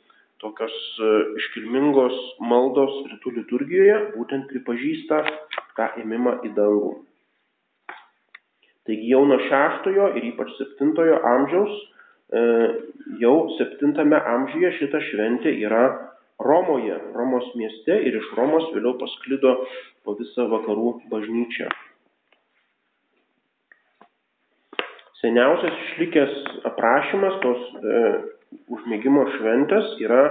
tokios 0.43 0.75
e, 0.99 1.09
iškilmingos 1.39 2.19
maldos 2.43 2.99
rytų 3.13 3.33
liturgijoje 3.39 3.97
būtent 4.17 4.45
pripažįsta 4.51 5.23
tą 5.77 5.89
ėmimą 6.03 6.37
į 6.47 6.53
dangų. 6.57 6.93
Taigi 8.83 9.13
jau 9.13 9.23
nuo 9.23 9.39
šeštojo 9.47 10.09
ir 10.19 10.25
ypač 10.33 10.51
septintojo 10.57 11.21
amžiaus, 11.29 11.77
e, 12.35 12.41
jau 13.23 13.35
septintame 13.57 14.19
amžiuje 14.35 14.73
šita 14.81 14.99
šventė 15.09 15.55
yra 15.63 15.85
Romoje, 16.43 16.97
Romos 17.15 17.47
mieste 17.55 17.95
ir 18.03 18.17
iš 18.19 18.27
Romos 18.35 18.67
vėliau 18.75 18.97
pasklido 18.99 19.55
po 20.03 20.17
visą 20.19 20.49
vakarų 20.51 20.97
bažnyčią. 21.11 21.69
Seniausias 25.21 25.75
išlikęs 25.87 26.33
aprašymas 26.67 27.37
tos 27.45 27.61
e, 27.79 27.99
užmėgimo 28.73 29.25
šventės 29.37 29.95
yra 30.03 30.23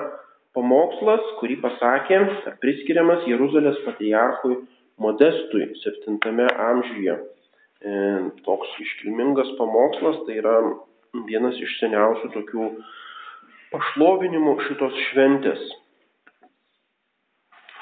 pamokslas, 0.56 1.22
kurį 1.40 1.58
pasakė 1.62 2.20
priskiriamas 2.62 3.26
Jeruzalės 3.28 3.80
patriarchui 3.86 4.58
Modestui 5.02 5.70
7 5.82 6.18
amžiuje. 6.70 7.14
E, 7.82 7.92
toks 8.46 8.74
iškilmingas 8.84 9.54
pamokslas 9.58 10.20
tai 10.26 10.38
yra 10.38 10.56
vienas 11.26 11.56
iš 11.58 11.78
seniausių 11.80 12.30
tokių 12.36 12.66
pašlovinimų 13.72 14.58
šitos 14.68 15.00
šventės. 15.08 15.62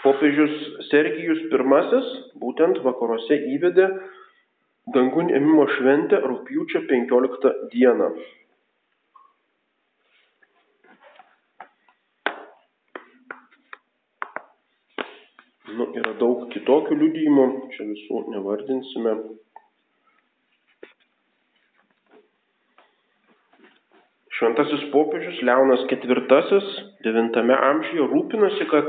Popiežius 0.01 0.55
Sergijus 0.89 1.43
I 1.45 2.01
būtent 2.41 2.81
vakaruose 2.87 3.37
įvedė 3.53 3.91
dangun 4.95 5.29
ėmimo 5.29 5.67
šventę 5.77 6.23
rūpjūčio 6.25 6.87
15 6.89 7.53
dieną. 7.75 8.09
Nu, 15.77 15.87
yra 15.95 16.17
daug 16.19 16.49
kitokių 16.51 16.97
liudijimų, 16.99 17.45
čia 17.75 17.85
visų 17.87 18.25
nevardinsime. 18.33 19.13
Šventasis 24.39 24.87
popiežius 24.95 25.39
Leonas 25.47 25.85
IV 25.93 26.17
IX 26.25 27.53
amžiuje 27.55 28.07
rūpinosi, 28.09 28.67
kad 28.73 28.89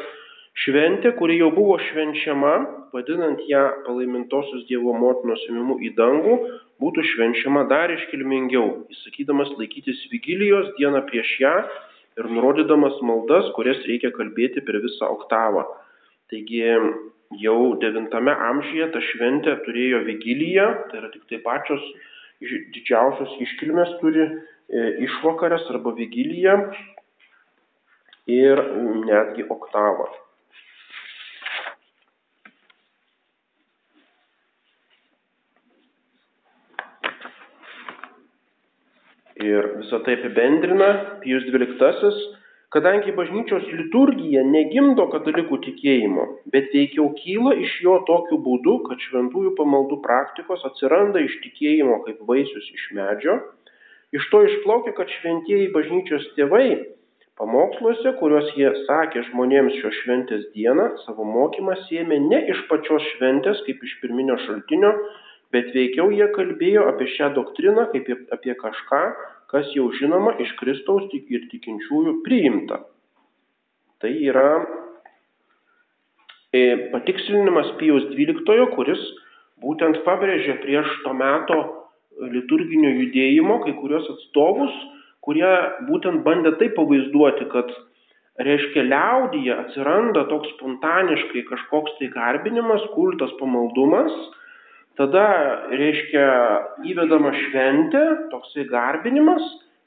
šventė, 0.63 1.11
kuri 1.19 1.37
jau 1.41 1.51
buvo 1.53 1.75
švenčiama, 1.89 2.53
vadinant 2.95 3.43
ją 3.51 3.65
palaimintosios 3.85 4.65
Dievo 4.71 4.95
motinos 4.97 5.43
ėmimu 5.51 5.77
į 5.85 5.93
dangų, 5.99 6.39
būtų 6.81 7.05
švenčiama 7.11 7.67
dar 7.69 7.93
iškilmingiau, 7.93 8.65
įsakydamas 8.95 9.53
laikytis 9.59 10.01
vigilijos 10.15 10.73
dieną 10.79 11.03
prieš 11.11 11.37
ją 11.43 11.55
ir 12.17 12.31
nurodydamas 12.31 12.97
maldas, 13.05 13.51
kurias 13.59 13.83
reikia 13.91 14.15
kalbėti 14.15 14.65
per 14.65 14.81
visą 14.81 15.11
oktavą. 15.19 15.67
Taigi 16.31 16.61
jau 17.43 17.75
devintame 17.81 18.31
amžiuje 18.47 18.87
ta 18.93 19.01
šventė 19.03 19.57
turėjo 19.65 20.01
vigiliją, 20.07 20.67
tai 20.87 21.01
yra 21.01 21.11
tik 21.11 21.25
tai 21.27 21.41
pačios 21.43 21.83
didžiausios 22.41 23.35
iškilmės 23.45 23.91
turi 23.99 24.23
e, 24.23 24.31
išvakarės 25.05 25.67
arba 25.75 25.93
vigiliją 25.97 26.55
ir 28.31 28.63
netgi 29.05 29.45
oktavą. 29.51 30.07
Ir 39.41 39.67
visą 39.81 39.99
tai 40.05 40.15
apibendrina 40.19 40.93
Pijus 41.23 41.47
XII 41.49 42.40
kadangi 42.71 43.11
bažnyčios 43.15 43.65
liturgija 43.67 44.43
negimdo 44.47 45.07
katalikų 45.11 45.59
tikėjimo, 45.65 46.27
bet 46.53 46.71
veikiau 46.75 47.09
kyla 47.17 47.57
iš 47.65 47.73
jo 47.85 47.97
tokiu 48.07 48.39
būdu, 48.45 48.77
kad 48.87 49.03
šventųjų 49.09 49.51
pamaldų 49.57 49.99
praktikos 50.05 50.63
atsiranda 50.69 51.23
iš 51.25 51.35
tikėjimo 51.43 51.99
kaip 52.05 52.21
vaisius 52.29 52.69
iš 52.71 52.85
medžio, 52.95 53.37
iš 54.15 54.27
to 54.31 54.43
išplaukia, 54.47 54.95
kad 54.95 55.11
šventieji 55.19 55.67
bažnyčios 55.75 56.29
tėvai 56.37 56.67
pamoksluose, 57.41 58.15
kuriuos 58.21 58.53
jie 58.55 58.71
sakė 58.85 59.25
žmonėms 59.31 59.75
šios 59.81 59.99
šventės 60.03 60.47
dieną, 60.55 60.87
savo 61.03 61.27
mokymą 61.27 61.75
siemė 61.89 62.21
ne 62.23 62.39
iš 62.53 62.63
pačios 62.71 63.03
šventės 63.17 63.63
kaip 63.67 63.83
iš 63.83 63.97
pirminio 64.03 64.39
šaltinio, 64.45 64.93
bet 65.51 65.73
veikiau 65.75 66.07
jie 66.15 66.29
kalbėjo 66.35 66.87
apie 66.93 67.09
šią 67.17 67.33
doktriną 67.35 67.89
kaip 67.91 68.11
apie 68.35 68.55
kažką, 68.63 69.01
kas 69.51 69.67
jau 69.75 69.89
žinoma 69.99 70.37
iš 70.43 70.53
Kristaus 70.59 71.11
ir 71.19 71.47
tikinčiųjų 71.51 72.21
priimta. 72.25 72.81
Tai 74.01 74.11
yra 74.11 74.47
e, 76.55 76.89
patikslinimas 76.93 77.75
Pijaus 77.79 78.07
XII, 78.15 78.65
kuris 78.75 79.03
būtent 79.61 80.01
pabrėžė 80.07 80.57
prieš 80.63 80.89
to 81.03 81.13
meto 81.13 81.59
liturginio 82.31 82.89
judėjimo 82.95 83.61
kai 83.65 83.75
kurios 83.77 84.07
atstovus, 84.09 84.73
kurie 85.25 85.47
būtent 85.87 86.23
bandė 86.25 86.55
taip 86.59 86.75
pavaizduoti, 86.79 87.47
kad 87.53 87.71
reiškia 88.41 88.87
liaudyje 88.87 89.53
atsiranda 89.53 90.25
toks 90.31 90.49
spontaniškai 90.55 91.43
kažkoks 91.49 91.97
tai 91.99 92.09
garbinimas, 92.13 92.83
kultas, 92.95 93.33
pamaldumas, 93.39 94.13
tada, 95.01 95.25
reiškia, 95.73 96.25
įvedama 96.91 97.33
šventė, 97.47 98.03
toksai 98.31 98.67
garbinimas 98.69 99.43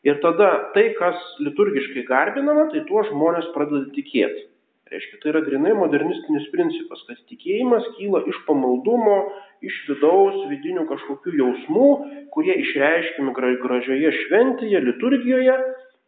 ir 0.06 0.18
tada 0.24 0.72
tai, 0.74 0.90
kas 0.98 1.20
liturgiškai 1.44 2.04
garbinama, 2.08 2.68
tai 2.72 2.82
tuo 2.88 3.04
žmonės 3.06 3.52
pradeda 3.54 3.86
tikėti. 3.94 4.48
Reiškia, 4.92 5.16
tai 5.22 5.30
yra 5.32 5.40
grinai 5.46 5.72
modernistinis 5.78 6.50
principas, 6.52 7.00
kad 7.08 7.22
tikėjimas 7.30 7.86
kyla 7.96 8.20
iš 8.30 8.36
pamaldumo, 8.46 9.16
iš 9.64 9.78
vidaus, 9.88 10.42
vidinių 10.50 10.84
kažkokių 10.90 11.32
jausmų, 11.40 11.88
kurie 12.34 12.58
išreiškimi 12.60 13.32
gražioje 13.34 14.12
šventėje, 14.24 14.84
liturgijoje. 14.90 15.56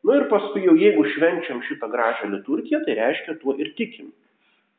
Na 0.07 0.12
nu 0.12 0.21
ir 0.21 0.29
paskui 0.31 0.66
jau 0.66 0.77
jeigu 0.79 1.03
švenčiam 1.16 1.64
šitą 1.66 1.88
gražią 1.90 2.29
liturgiją, 2.35 2.85
tai 2.85 2.99
reiškia 3.01 3.38
tuo 3.40 3.57
ir 3.59 3.73
tikim. 3.81 4.12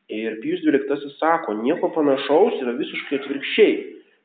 Ir 0.08 0.38
Pijus 0.40 0.62
XII 0.64 1.10
sako, 1.18 1.58
nieko 1.58 1.90
panašaus 1.92 2.62
yra 2.62 2.78
visiškai 2.78 3.18
atvirkščiai 3.18 3.74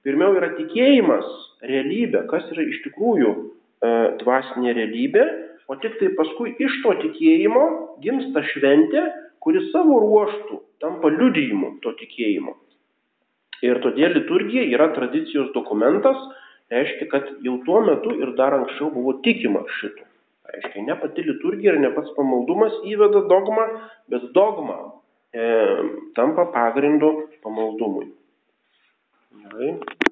Pirmiau 0.03 0.35
yra 0.35 0.51
tikėjimas, 0.57 1.27
realybė, 1.63 2.25
kas 2.31 2.43
yra 2.51 2.65
iš 2.67 2.81
tikrųjų 2.83 3.29
e, 3.31 3.91
dvasinė 4.19 4.73
realybė, 4.75 5.23
o 5.71 5.77
tik 5.79 5.95
tai 6.01 6.09
paskui 6.17 6.51
iš 6.59 6.81
to 6.83 6.95
tikėjimo 7.05 7.63
gimsta 8.03 8.43
šventė, 8.51 9.05
kuri 9.43 9.63
savo 9.71 10.01
ruoštų 10.03 10.59
tampa 10.83 11.11
liudijimu 11.13 11.77
to 11.83 11.93
tikėjimo. 12.01 12.57
Ir 13.63 13.79
todėl 13.83 14.17
liturgija 14.17 14.65
yra 14.75 14.89
tradicijos 14.95 15.53
dokumentas, 15.55 16.19
reiškia, 16.73 17.07
kad 17.11 17.29
jau 17.45 17.61
tuo 17.67 17.79
metu 17.87 18.17
ir 18.19 18.33
dar 18.39 18.57
anksčiau 18.57 18.89
buvo 18.91 19.15
tikima 19.23 19.63
šitų. 19.79 20.03
Reiškia, 20.51 20.83
ne 20.89 20.97
pati 20.99 21.23
liturgija 21.23 21.77
ir 21.77 21.79
ne 21.79 21.93
pats 21.95 22.11
pamaldumas 22.17 22.75
įveda 22.91 23.23
dogmą, 23.31 23.69
bet 24.11 24.27
dogma 24.35 24.81
e, 25.31 25.47
tampa 26.19 26.49
pagrindu 26.51 27.13
pamaldumui. 27.45 28.09
Okay 29.35 30.02